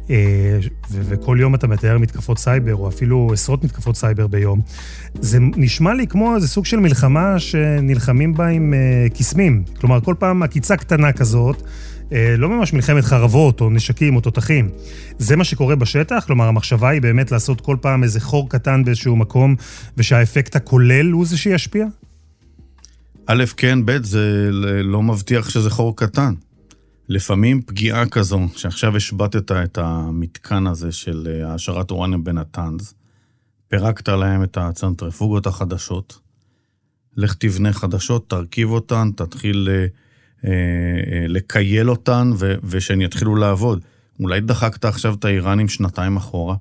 אה, 0.09 0.59
וכל 0.91 1.37
יום 1.39 1.55
אתה 1.55 1.67
מתאר 1.67 1.97
מתקפות 1.97 2.37
סייבר, 2.37 2.75
או 2.75 2.87
אפילו 2.87 3.29
עשרות 3.33 3.63
מתקפות 3.63 3.95
סייבר 3.95 4.27
ביום, 4.27 4.61
זה 5.19 5.37
נשמע 5.41 5.93
לי 5.93 6.07
כמו 6.07 6.35
איזה 6.35 6.47
סוג 6.47 6.65
של 6.65 6.79
מלחמה 6.79 7.39
שנלחמים 7.39 8.33
בה 8.33 8.47
עם 8.47 8.73
אה, 8.73 9.09
קיסמים. 9.13 9.63
כלומר, 9.79 10.01
כל 10.01 10.15
פעם 10.19 10.43
עקיצה 10.43 10.77
קטנה 10.77 11.11
כזאת, 11.11 11.63
לא 12.11 12.49
ממש 12.49 12.73
מלחמת 12.73 13.03
חרבות 13.03 13.61
או 13.61 13.69
נשקים 13.69 14.15
או 14.15 14.21
תותחים. 14.21 14.69
זה 15.17 15.35
מה 15.35 15.43
שקורה 15.43 15.75
בשטח? 15.75 16.23
כלומר, 16.27 16.47
המחשבה 16.47 16.89
היא 16.89 17.01
באמת 17.01 17.31
לעשות 17.31 17.61
כל 17.61 17.77
פעם 17.81 18.03
איזה 18.03 18.19
חור 18.19 18.49
קטן 18.49 18.83
באיזשהו 18.83 19.15
מקום, 19.15 19.55
ושהאפקט 19.97 20.55
הכולל 20.55 21.11
הוא 21.11 21.25
זה 21.25 21.37
שישפיע? 21.37 21.85
א', 23.25 23.43
כן, 23.57 23.85
ב', 23.85 24.03
זה 24.03 24.49
לא 24.83 25.03
מבטיח 25.03 25.49
שזה 25.49 25.69
חור 25.69 25.95
קטן. 25.95 26.33
לפעמים 27.09 27.61
פגיעה 27.61 28.05
כזו, 28.05 28.39
שעכשיו 28.55 28.95
השבתת 28.95 29.51
את 29.51 29.77
המתקן 29.77 30.67
הזה 30.67 30.91
של 30.91 31.27
אה, 31.31 31.51
העשרת 31.51 31.91
אורניום 31.91 32.23
בנתנז, 32.23 32.93
פירקת 33.67 34.09
להם 34.09 34.43
את 34.43 34.57
הצנטריפוגות 34.57 35.47
החדשות, 35.47 36.19
לך 37.17 37.33
תבנה 37.33 37.73
חדשות, 37.73 38.29
תרכיב 38.29 38.69
אותן, 38.69 39.09
תתחיל 39.15 39.69
אה, 39.71 39.75
אה, 39.75 39.87
לקייל 41.27 41.89
אותן, 41.89 42.31
ו- 42.37 42.55
ושהן 42.63 43.01
יתחילו 43.01 43.35
לעבוד. 43.35 43.81
אולי 44.19 44.41
דחקת 44.41 44.85
עכשיו 44.85 45.13
את 45.13 45.25
האיראנים 45.25 45.67
שנתיים 45.67 46.17
אחורה? 46.17 46.55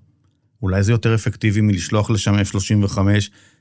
אולי 0.63 0.83
זה 0.83 0.93
יותר 0.93 1.15
אפקטיבי 1.15 1.61
מלשלוח 1.61 2.11
לשם 2.11 2.35
F-35 2.35 2.99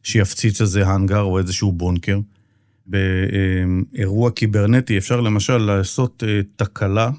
שיפציץ 0.03 0.61
איזה 0.61 0.87
האנגר 0.87 1.21
או 1.21 1.39
איזשהו 1.39 1.71
בונקר? 1.71 2.19
באירוע 2.85 4.31
קיברנטי 4.31 4.97
אפשר 4.97 5.21
למשל 5.21 5.57
לעשות 5.57 6.23
אה, 6.27 6.41
תקלה 6.55 7.09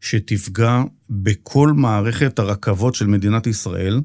שתפגע 0.00 0.82
בכל 1.10 1.72
מערכת 1.72 2.38
הרכבות 2.38 2.94
של 2.94 3.06
מדינת 3.06 3.46
ישראל, 3.46 4.00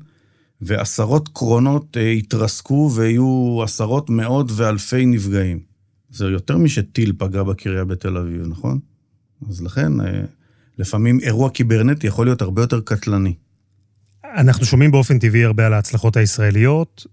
ועשרות 0.62 1.30
קרונות 1.34 1.98
אה, 1.98 2.02
יתרסקו 2.02 2.92
ויהיו 2.96 3.60
עשרות, 3.64 4.10
מאות 4.10 4.52
ואלפי 4.56 5.06
נפגעים. 5.06 5.73
זה 6.14 6.26
יותר 6.26 6.58
משטיל 6.58 7.14
פגע 7.18 7.44
בקריה 7.44 7.86
בתל 7.86 8.18
אביב, 8.18 8.48
נכון? 8.48 8.80
אז 9.50 9.62
לכן, 9.62 10.02
אה, 10.02 10.22
לפעמים 10.80 11.20
אירוע 11.20 11.50
קיברנטי 11.50 12.08
יכול 12.08 12.26
להיות 12.26 12.42
הרבה 12.42 12.62
יותר 12.62 12.82
קטלני. 12.82 13.34
אנחנו 14.24 14.66
שומעים 14.66 14.92
באופן 14.92 15.20
טבעי 15.20 15.44
הרבה 15.44 15.66
על 15.66 15.74
ההצלחות 15.74 16.18
הישראליות. 16.18 17.06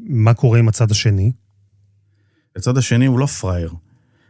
מה 0.00 0.34
קורה 0.34 0.58
עם 0.58 0.68
הצד 0.68 0.90
השני? 0.90 1.32
הצד 2.56 2.78
השני 2.78 3.06
הוא 3.06 3.18
לא 3.18 3.26
פראייר. 3.26 3.70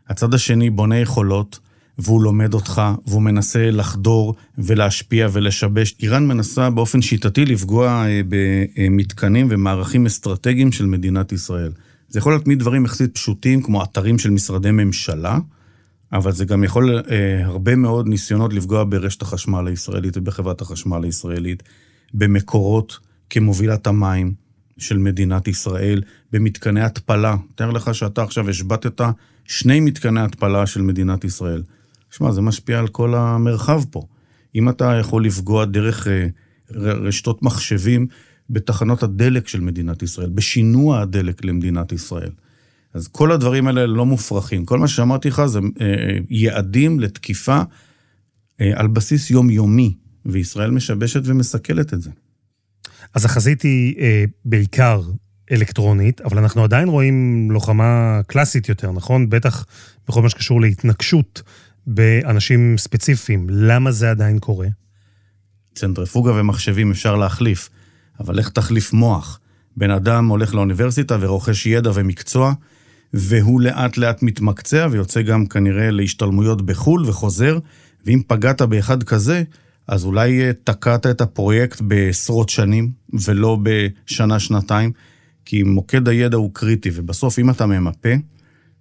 הצד 0.09 0.35
השני 0.35 0.71
בונה 0.71 0.99
יכולות, 0.99 1.59
והוא 1.99 2.23
לומד 2.23 2.55
אותך, 2.55 2.83
והוא 3.07 3.23
מנסה 3.23 3.71
לחדור 3.71 4.35
ולהשפיע 4.59 5.29
ולשבש. 5.33 5.95
איראן 6.03 6.27
מנסה 6.27 6.71
באופן 6.71 7.03
שיטתי 7.03 7.45
לפגוע 7.45 8.07
אה, 8.07 8.21
במתקנים 8.29 9.47
ומערכים 9.51 10.07
אסטרטגיים 10.07 10.73
של 10.73 10.87
מדינת 10.87 11.33
ישראל. 11.33 11.73
זה 12.09 12.19
יכול 12.19 12.33
להיות 12.33 12.47
מדברים 12.47 12.85
יחסית 12.85 13.15
פשוטים, 13.15 13.63
כמו 13.63 13.83
אתרים 13.83 14.19
של 14.19 14.31
משרדי 14.31 14.71
ממשלה, 14.71 15.39
אבל 16.13 16.33
זה 16.33 16.45
גם 16.45 16.65
יכול 16.65 16.99
אה, 17.11 17.45
הרבה 17.45 17.77
מאוד 17.77 18.09
ניסיונות 18.09 18.53
לפגוע 18.53 18.85
ברשת 18.89 19.23
החשמל 19.23 19.67
הישראלית 19.67 20.17
ובחברת 20.17 20.61
החשמל 20.61 21.05
הישראלית, 21.05 21.63
במקורות 22.15 22.99
כמובילת 23.31 23.87
המים, 23.87 24.47
של 24.79 24.99
מדינת 24.99 25.49
ישראל 25.49 26.03
במתקני 26.33 26.81
התפלה. 26.81 27.37
תאר 27.55 27.71
לך 27.71 27.95
שאתה 27.95 28.23
עכשיו 28.23 28.51
השבתת 28.51 29.01
שני 29.45 29.81
מתקני 29.81 30.21
התפלה 30.21 30.67
של 30.67 30.83
מדינת 30.83 31.25
ישראל. 31.25 31.63
שמע, 32.11 32.33
זה 32.33 32.41
משפיע 32.41 32.79
על 32.79 32.89
כל 32.89 33.15
המרחב 33.15 33.83
פה. 33.91 34.03
אם 34.55 34.69
אתה 34.69 34.97
יכול 35.01 35.25
לפגוע 35.25 35.65
דרך 35.65 36.09
אה, 36.09 36.27
רשתות 36.75 37.43
מחשבים 37.43 38.07
בתחנות 38.51 39.03
הדלק 39.03 39.49
של 39.49 39.61
מדינת 39.61 40.03
ישראל, 40.03 40.31
בשינוע 40.31 41.01
הדלק 41.01 41.45
למדינת 41.45 41.93
ישראל. 41.93 42.31
אז 42.95 43.09
כל 43.09 43.33
הדברים 43.33 43.67
האלה 43.67 43.87
לא 43.87 44.07
מופרכים. 44.07 44.65
כל 44.65 44.79
מה 44.79 44.89
שאמרתי 44.89 45.29
לך 45.29 45.47
זה 45.47 45.59
אה, 45.59 45.87
אה 45.87 46.19
יעדים 46.31 47.01
לתקיפה 47.01 47.61
אה, 48.61 48.73
על 48.75 48.87
בסיס 48.87 49.31
יומיומי, 49.31 49.95
וישראל 50.27 50.71
משבשת 50.71 51.21
ומסכלת 51.25 51.95
את 51.95 52.03
זה. 52.03 52.11
אז 53.15 53.25
החזית 53.25 53.63
היא 53.63 53.95
אה, 53.99 54.25
בעיקר 54.45 55.03
אלקטרונית, 55.53 56.21
אבל 56.21 56.39
אנחנו 56.39 56.65
עדיין 56.65 56.89
רואים 56.89 57.49
לוחמה 57.51 58.21
קלאסית 58.27 58.69
יותר, 58.69 58.93
נכון? 58.93 59.31
בטח 59.31 59.67
בכל 60.09 60.23
מה 60.23 60.29
שקשור 60.29 60.61
להתנגשות 60.61 61.43
באנשים 61.87 62.79
ספציפיים. 62.79 63.47
למה 63.51 63.93
זה 63.93 64.11
עדיין 64.11 64.39
קורה? 64.39 64.69
צנטריפוגה 65.75 66.33
ומחשבים 66.41 66.91
אפשר 66.91 67.17
להחליף, 67.17 67.69
אבל 68.21 68.39
איך 68.39 68.49
תחליף 68.49 68.93
מוח? 68.93 69.41
בן 69.77 69.91
אדם 69.91 70.29
הולך 70.29 70.55
לאוניברסיטה 70.55 71.17
ורוכש 71.21 71.67
ידע 71.67 71.91
ומקצוע, 71.95 72.53
והוא 73.13 73.61
לאט 73.61 73.97
לאט 73.97 74.23
מתמקצע 74.23 74.89
ויוצא 74.91 75.23
גם 75.23 75.47
כנראה 75.47 75.91
להשתלמויות 75.91 76.63
בחו"ל 76.63 77.05
וחוזר, 77.07 77.59
ואם 78.07 78.23
פגעת 78.27 78.63
באחד 78.63 79.03
כזה, 79.03 79.43
אז 79.89 80.05
אולי 80.05 80.41
אה, 80.41 80.51
תקעת 80.65 81.07
את 81.07 81.21
הפרויקט 81.21 81.81
בעשרות 81.81 82.49
שנים, 82.49 82.91
ולא 83.27 83.59
בשנה-שנתיים, 83.63 84.93
כי 85.45 85.63
מוקד 85.63 86.09
הידע 86.09 86.37
הוא 86.37 86.51
קריטי, 86.53 86.91
ובסוף 86.95 87.39
אם 87.39 87.51
אתה 87.51 87.67
ממפה, 87.67 88.09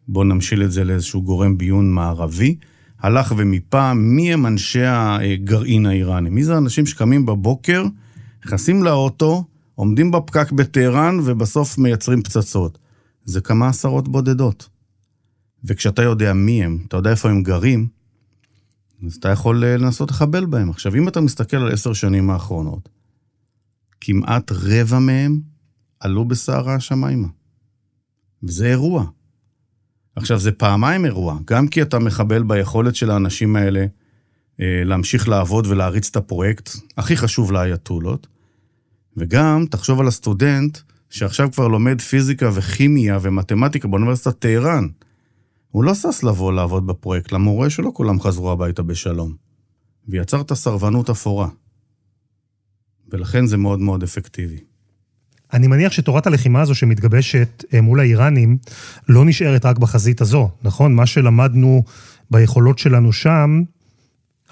בואו 0.07 0.23
נמשיל 0.23 0.63
את 0.63 0.71
זה 0.71 0.83
לאיזשהו 0.83 1.21
גורם 1.21 1.57
ביון 1.57 1.91
מערבי, 1.91 2.55
הלך 2.99 3.33
ומיפה 3.37 3.93
מי 3.93 4.33
הם 4.33 4.45
אנשי 4.45 4.85
הגרעין 4.85 5.85
האיראני. 5.85 6.29
מי 6.29 6.43
זה 6.43 6.55
האנשים 6.55 6.85
שקמים 6.85 7.25
בבוקר, 7.25 7.83
נכנסים 8.45 8.83
לאוטו, 8.83 9.43
עומדים 9.75 10.11
בפקק 10.11 10.51
בטהרן 10.51 11.19
ובסוף 11.25 11.77
מייצרים 11.77 12.23
פצצות. 12.23 12.77
זה 13.25 13.41
כמה 13.41 13.67
עשרות 13.67 14.07
בודדות. 14.07 14.69
וכשאתה 15.63 16.01
יודע 16.01 16.33
מי 16.33 16.63
הם, 16.63 16.77
אתה 16.87 16.97
יודע 16.97 17.11
איפה 17.11 17.29
הם 17.29 17.43
גרים, 17.43 17.87
אז 19.05 19.15
אתה 19.15 19.29
יכול 19.29 19.63
אה, 19.63 19.77
לנסות 19.77 20.11
לחבל 20.11 20.45
בהם. 20.45 20.69
עכשיו, 20.69 20.95
אם 20.95 21.07
אתה 21.07 21.21
מסתכל 21.21 21.57
על 21.57 21.71
עשר 21.71 21.93
שנים 21.93 22.29
האחרונות, 22.29 22.89
כמעט 24.01 24.51
רבע 24.51 24.99
מהם 24.99 25.41
עלו 25.99 26.25
בסערה 26.25 26.75
השמיימה. 26.75 27.27
וזה 28.43 28.67
אירוע. 28.67 29.05
עכשיו, 30.15 30.39
זה 30.39 30.51
פעמיים 30.51 31.05
אירוע, 31.05 31.37
גם 31.45 31.67
כי 31.67 31.81
אתה 31.81 31.99
מחבל 31.99 32.43
ביכולת 32.43 32.95
של 32.95 33.11
האנשים 33.11 33.55
האלה 33.55 33.85
אה, 34.59 34.81
להמשיך 34.85 35.27
לעבוד 35.27 35.67
ולהריץ 35.67 36.09
את 36.09 36.15
הפרויקט 36.15 36.69
הכי 36.97 37.17
חשוב 37.17 37.51
לאייתולות, 37.51 38.27
וגם 39.17 39.65
תחשוב 39.72 40.00
על 40.00 40.07
הסטודנט 40.07 40.77
שעכשיו 41.10 41.51
כבר 41.51 41.67
לומד 41.67 42.01
פיזיקה 42.01 42.50
וכימיה 42.53 43.17
ומתמטיקה 43.22 43.88
באוניברסיטת 43.88 44.39
טהרן. 44.39 44.88
הוא 45.69 45.84
לא 45.84 45.95
שש 45.95 46.24
לבוא 46.24 46.53
לעבוד 46.53 46.88
בפרויקט, 46.88 47.31
למורה 47.31 47.69
שלו 47.69 47.93
כולם 47.93 48.22
חזרו 48.22 48.51
הביתה 48.51 48.84
בשלום. 48.84 49.34
ויצר 50.07 50.41
את 50.41 50.51
הסרבנות 50.51 51.10
אפורה. 51.10 51.50
ולכן 53.12 53.45
זה 53.45 53.57
מאוד 53.57 53.79
מאוד 53.79 54.03
אפקטיבי. 54.03 54.60
אני 55.53 55.67
מניח 55.67 55.91
שתורת 55.91 56.27
הלחימה 56.27 56.62
הזו 56.62 56.75
שמתגבשת 56.75 57.63
אה, 57.74 57.81
מול 57.81 58.00
האיראנים 58.00 58.57
לא 59.10 59.25
נשארת 59.25 59.65
רק 59.65 59.77
בחזית 59.77 60.22
הזו, 60.22 60.50
נכון? 60.63 60.95
מה 60.95 61.05
שלמדנו 61.05 61.84
ביכולות 62.31 62.79
שלנו 62.79 63.13
שם, 63.13 63.63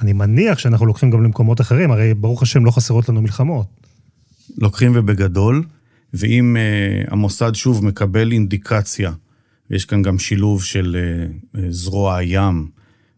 אני 0.01 0.13
מניח 0.13 0.59
שאנחנו 0.59 0.85
לוקחים 0.85 1.11
גם 1.11 1.23
למקומות 1.23 1.61
אחרים, 1.61 1.91
הרי 1.91 2.13
ברוך 2.13 2.43
השם 2.43 2.65
לא 2.65 2.71
חסרות 2.71 3.09
לנו 3.09 3.21
מלחמות. 3.21 3.82
לוקחים 4.57 4.91
ובגדול, 4.95 5.63
ואם 6.13 6.57
uh, 6.57 7.13
המוסד 7.13 7.55
שוב 7.55 7.85
מקבל 7.85 8.31
אינדיקציה, 8.31 9.11
ויש 9.69 9.85
כאן 9.85 10.01
גם 10.01 10.19
שילוב 10.19 10.63
של 10.63 10.97
uh, 11.55 11.59
זרוע 11.69 12.15
הים, 12.17 12.67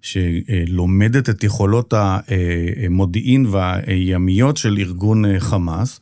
שלומדת 0.01 1.29
את 1.29 1.43
יכולות 1.43 1.93
המודיעין 1.97 3.45
והימיות 3.45 4.57
של 4.57 4.77
ארגון 4.77 5.39
חמאס, 5.39 5.99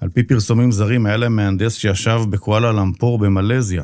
על 0.00 0.08
פי 0.08 0.22
פרסומים 0.22 0.72
זרים, 0.72 1.06
היה 1.06 1.16
להם 1.16 1.36
מהנדס 1.36 1.74
שישב 1.74 2.20
בקואלה 2.30 2.72
למפור 2.72 3.18
במלזיה, 3.18 3.82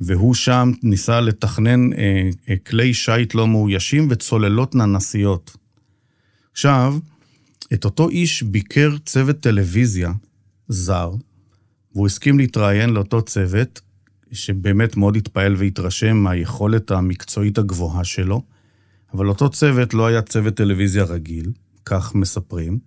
והוא 0.00 0.34
שם 0.34 0.72
ניסה 0.82 1.20
לתכנן 1.20 1.90
כלי 2.66 2.94
שיט 2.94 3.34
לא 3.34 3.48
מאוישים 3.48 4.08
וצוללות 4.10 4.74
ננסיות. 4.74 5.56
עכשיו, 6.52 6.94
את 7.74 7.84
אותו 7.84 8.08
איש 8.08 8.42
ביקר 8.42 8.90
צוות 9.06 9.40
טלוויזיה 9.40 10.12
זר, 10.68 11.10
והוא 11.94 12.06
הסכים 12.06 12.38
להתראיין 12.38 12.90
לאותו 12.90 13.22
צוות, 13.22 13.80
שבאמת 14.32 14.96
מאוד 14.96 15.16
התפעל 15.16 15.54
והתרשם 15.58 16.16
מהיכולת 16.16 16.90
המקצועית 16.90 17.58
הגבוהה 17.58 18.04
שלו, 18.04 18.42
אבל 19.14 19.28
אותו 19.28 19.48
צוות 19.50 19.94
לא 19.94 20.06
היה 20.06 20.22
צוות 20.22 20.54
טלוויזיה 20.54 21.04
רגיל, 21.04 21.52
כך 21.84 22.14
מספרים, 22.14 22.78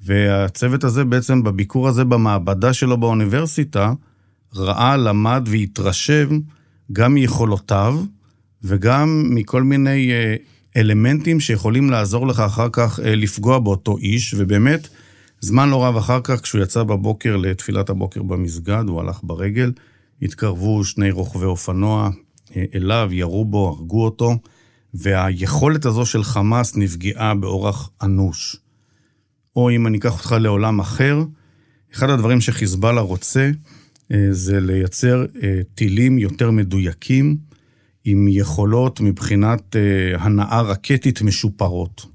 והצוות 0.00 0.84
הזה 0.84 1.04
בעצם 1.04 1.42
בביקור 1.42 1.88
הזה 1.88 2.04
במעבדה 2.04 2.72
שלו 2.72 2.96
באוניברסיטה, 2.96 3.92
ראה, 4.54 4.96
למד 4.96 5.42
והתרשם 5.46 6.40
גם 6.92 7.14
מיכולותיו 7.14 8.00
וגם 8.62 9.26
מכל 9.30 9.62
מיני 9.62 10.12
אה, 10.12 10.36
אלמנטים 10.76 11.40
שיכולים 11.40 11.90
לעזור 11.90 12.26
לך 12.26 12.40
אחר 12.40 12.68
כך 12.72 13.00
אה, 13.00 13.14
לפגוע 13.14 13.58
באותו 13.58 13.98
איש, 13.98 14.34
ובאמת, 14.38 14.88
זמן 15.40 15.68
לא 15.68 15.84
רב 15.84 15.96
אחר 15.96 16.20
כך, 16.24 16.40
כשהוא 16.40 16.62
יצא 16.62 16.82
בבוקר 16.82 17.36
לתפילת 17.36 17.90
הבוקר 17.90 18.22
במסגד, 18.22 18.84
הוא 18.88 19.00
הלך 19.00 19.20
ברגל, 19.22 19.72
התקרבו 20.22 20.84
שני 20.84 21.10
רוכבי 21.10 21.44
אופנוע 21.44 22.10
אה, 22.56 22.64
אליו, 22.74 23.08
ירו 23.12 23.44
בו, 23.44 23.68
הרגו 23.68 24.04
אותו, 24.04 24.38
והיכולת 24.94 25.86
הזו 25.86 26.06
של 26.06 26.24
חמאס 26.24 26.76
נפגעה 26.76 27.34
באורח 27.34 27.90
אנוש. 28.02 28.56
או 29.56 29.70
אם 29.70 29.86
אני 29.86 29.98
אקח 29.98 30.12
אותך 30.12 30.36
לעולם 30.40 30.80
אחר, 30.80 31.22
אחד 31.94 32.10
הדברים 32.10 32.40
שחיזבאללה 32.40 33.00
רוצה 33.00 33.50
אה, 34.12 34.28
זה 34.30 34.60
לייצר 34.60 35.26
טילים 35.74 36.18
יותר 36.18 36.50
מדויקים, 36.50 37.36
עם 38.04 38.28
יכולות 38.28 39.00
מבחינת 39.00 39.76
אה, 39.76 40.22
הנעה 40.24 40.62
רקטית 40.62 41.22
משופרות. 41.22 42.06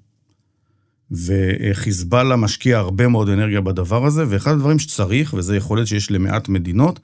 וחיזבאללה 1.12 2.36
משקיע 2.36 2.78
הרבה 2.78 3.08
מאוד 3.08 3.30
אנרגיה 3.30 3.62
בדבר 3.62 4.06
הזה, 4.06 4.24
ואחד 4.30 4.52
הדברים 4.52 4.80
שצריך, 4.80 5.34
וזה 5.34 5.58
יכולת 5.58 5.88
שיש 5.88 6.12
למעט 6.12 6.50
מדינות, 6.50 7.00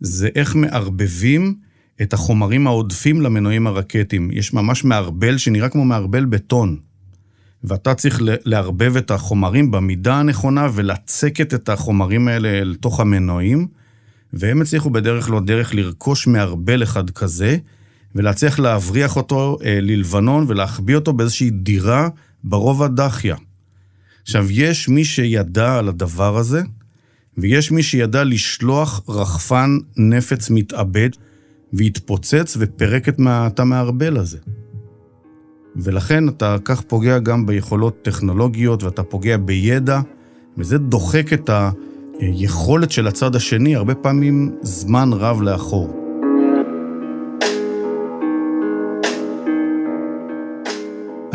זה 0.00 0.28
איך 0.34 0.54
מערבבים 0.54 1.54
את 2.02 2.12
החומרים 2.12 2.66
העודפים 2.66 3.20
למנועים 3.20 3.66
הרקטיים. 3.66 4.30
יש 4.32 4.52
ממש 4.52 4.84
מערבל 4.84 5.38
שנראה 5.38 5.68
כמו 5.68 5.84
מערבל 5.84 6.24
בטון. 6.24 6.76
ואתה 7.64 7.94
צריך 7.94 8.20
לערבב 8.22 8.96
את 8.96 9.10
החומרים 9.10 9.70
במידה 9.70 10.14
הנכונה 10.14 10.68
ולצקת 10.74 11.54
את 11.54 11.68
החומרים 11.68 12.28
האלה 12.28 12.64
לתוך 12.64 13.00
המנועים, 13.00 13.66
והם 14.32 14.62
הצליחו 14.62 14.90
בדרך 14.90 15.30
לא 15.30 15.40
דרך 15.40 15.74
לרכוש 15.74 16.26
מערבל 16.26 16.82
אחד 16.82 17.10
כזה, 17.10 17.56
ולהצליח 18.14 18.58
להבריח 18.58 19.16
אותו 19.16 19.58
אה, 19.64 19.78
ללבנון 19.82 20.44
ולהחביא 20.48 20.94
אותו 20.94 21.12
באיזושהי 21.12 21.50
דירה 21.50 22.08
ברובע 22.44 22.86
דחיה. 22.86 23.36
עכשיו, 24.22 24.46
יש 24.50 24.88
מי 24.88 25.04
שידע 25.04 25.78
על 25.78 25.88
הדבר 25.88 26.36
הזה, 26.36 26.62
ויש 27.38 27.70
מי 27.70 27.82
שידע 27.82 28.24
לשלוח 28.24 29.00
רחפן 29.08 29.78
נפץ 29.96 30.50
מתאבד, 30.50 31.10
והתפוצץ 31.72 32.56
ופירק 32.60 33.08
את 33.08 33.16
התא 33.26 33.62
המערבל 33.62 34.16
הזה. 34.16 34.38
ולכן 35.76 36.28
אתה 36.28 36.56
כך 36.64 36.80
פוגע 36.80 37.18
גם 37.18 37.46
ביכולות 37.46 38.02
טכנולוגיות 38.02 38.82
ואתה 38.82 39.02
פוגע 39.02 39.36
בידע, 39.36 40.00
וזה 40.58 40.78
דוחק 40.78 41.32
את 41.32 41.50
היכולת 42.18 42.90
של 42.90 43.06
הצד 43.06 43.36
השני 43.36 43.76
הרבה 43.76 43.94
פעמים 43.94 44.56
זמן 44.62 45.10
רב 45.12 45.42
לאחור. 45.42 46.07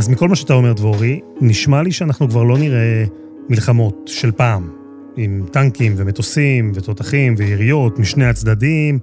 אז 0.03 0.09
מכל 0.09 0.29
מה 0.29 0.35
שאתה 0.35 0.53
אומר, 0.53 0.73
דבורי, 0.73 1.19
נשמע 1.41 1.81
לי 1.81 1.91
שאנחנו 1.91 2.29
כבר 2.29 2.43
לא 2.43 2.57
נראה 2.57 3.05
מלחמות 3.49 4.03
של 4.05 4.31
פעם, 4.31 4.69
עם 5.17 5.45
טנקים 5.51 5.93
ומטוסים 5.97 6.71
ותותחים 6.75 7.35
ויריות 7.37 7.99
משני 7.99 8.25
הצדדים. 8.25 8.99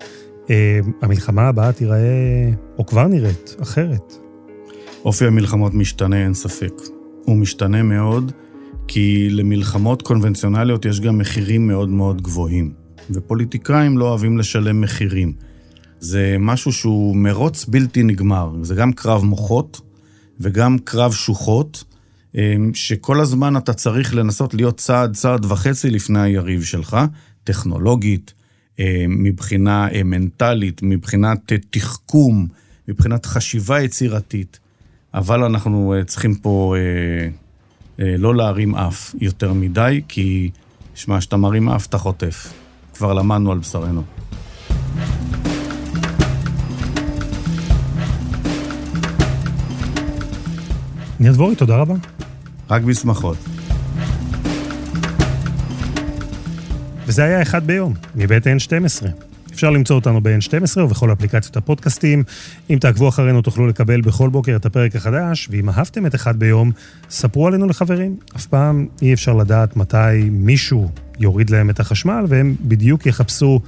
אה, 0.50 0.80
המלחמה 1.02 1.48
הבאה 1.48 1.72
תיראה, 1.72 2.50
או 2.78 2.86
כבר 2.86 3.06
נראית, 3.06 3.56
אחרת. 3.62 4.14
אופי 5.04 5.26
המלחמות 5.26 5.74
משתנה, 5.74 6.24
אין 6.24 6.34
ספק. 6.34 6.72
הוא 7.24 7.36
משתנה 7.36 7.82
מאוד, 7.82 8.32
כי 8.88 9.30
למלחמות 9.30 10.02
קונבנציונליות 10.02 10.84
יש 10.84 11.00
גם 11.00 11.18
מחירים 11.18 11.66
מאוד 11.66 11.88
מאוד 11.88 12.22
גבוהים. 12.22 12.72
ופוליטיקאים 13.10 13.98
לא 13.98 14.08
אוהבים 14.08 14.38
לשלם 14.38 14.80
מחירים. 14.80 15.32
זה 16.00 16.36
משהו 16.38 16.72
שהוא 16.72 17.16
מרוץ 17.16 17.64
בלתי 17.64 18.02
נגמר. 18.02 18.50
זה 18.62 18.74
גם 18.74 18.92
קרב 18.92 19.24
מוחות 19.24 19.89
וגם 20.40 20.79
קרב 20.85 21.12
שוחות, 21.12 21.85
אמ, 22.35 22.70
שכל 22.74 23.20
הזמן 23.20 23.57
אתה 23.57 23.72
צריך 23.72 24.14
לנסות 24.14 24.55
להיות 24.55 24.76
צעד, 24.76 25.14
צעד 25.16 25.44
וחצי 25.44 25.90
לפני 25.90 26.20
היריב 26.20 26.62
שלך, 26.62 26.96
טכנולוגית, 27.44 28.35
אמ, 28.79 28.85
מבחינה 29.09 29.88
אה, 29.88 30.03
מנטלית, 30.03 30.81
מבחינת 30.83 31.53
תחכום, 31.70 32.46
מבחינת 32.88 33.26
חשיבה 33.26 33.81
יצירתית. 33.81 34.59
אבל 35.14 35.44
אנחנו 35.44 35.94
אה, 35.94 36.05
צריכים 36.05 36.35
פה 36.35 36.74
אה, 37.98 38.16
לא 38.18 38.35
להרים 38.35 38.74
אף 38.74 39.14
יותר 39.20 39.53
מדי, 39.53 40.03
כי, 40.09 40.50
שמע, 40.94 41.18
כשאתה 41.18 41.37
מרים 41.37 41.68
אף 41.68 41.87
אתה 41.87 41.98
חוטף. 41.98 42.53
כבר 42.94 43.12
למדנו 43.12 43.53
על 43.53 43.59
בשרנו. 43.59 44.19
ניר 51.20 51.33
דבורי, 51.33 51.56
תודה 51.56 51.76
רבה. 51.76 51.94
רק 52.70 52.83
בשמחות. 52.83 53.37
וזה 57.06 57.24
היה 57.24 57.42
אחד 57.42 57.66
ביום, 57.66 57.94
מבית 58.14 58.46
N12. 58.46 59.06
אפשר 59.52 59.70
למצוא 59.70 59.96
אותנו 59.96 60.20
ב-N12 60.20 60.80
ובכל 60.80 61.12
אפליקציות 61.12 61.56
הפודקאסטים. 61.56 62.22
אם 62.70 62.78
תעקבו 62.80 63.09
אחרינו 63.09 63.42
תוכלו 63.42 63.66
לקבל 63.66 64.00
בכל 64.00 64.28
בוקר 64.28 64.56
את 64.56 64.66
הפרק 64.66 64.96
החדש, 64.96 65.48
ואם 65.50 65.68
אהבתם 65.68 66.06
את 66.06 66.14
אחד 66.14 66.38
ביום, 66.38 66.72
ספרו 67.11 67.46
עלינו 67.46 67.66
לחברים. 67.66 68.16
אף 68.37 68.46
פעם 68.46 68.87
אי 69.02 69.14
אפשר 69.14 69.35
לדעת 69.35 69.76
מתי 69.76 70.28
מישהו 70.30 70.90
יוריד 71.18 71.50
להם 71.50 71.70
את 71.70 71.80
החשמל, 71.80 72.24
והם 72.28 72.56
בדיוק 72.61 73.06
יחפשו 73.06 73.61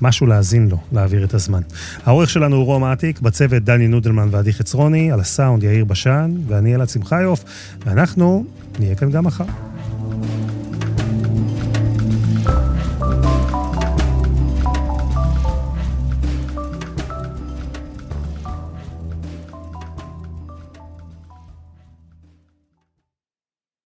משהו 0.00 0.26
להאזין 0.26 0.68
לו, 0.68 0.78
להעביר 0.92 1.24
את 1.24 1.34
הזמן. 1.34 1.60
העורך 2.04 2.30
שלנו 2.30 2.56
הוא 2.56 2.64
רום 2.64 2.84
אטיק, 2.84 3.20
בצוות 3.20 3.62
דני 3.62 3.88
נודלמן 3.88 4.28
ועדי 4.30 4.52
חצרוני, 4.52 5.12
על 5.12 5.20
הסאונד 5.20 5.62
יאיר 5.62 5.84
בשן, 5.84 6.30
ואני 6.46 6.74
אלעד 6.74 6.88
שמחיוף, 6.88 7.44
ואנחנו 7.86 8.44
נהיה 8.78 8.94
כאן 8.94 9.10
גם 9.10 9.24
מחר. 9.24 9.44